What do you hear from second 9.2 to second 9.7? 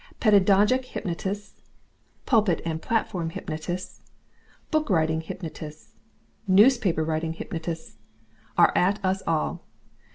all.